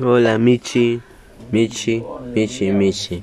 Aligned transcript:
Hola 0.00 0.38
Michi. 0.38 1.00
Michi 1.52 2.02
Michi 2.34 2.70
Michi. 2.70 3.22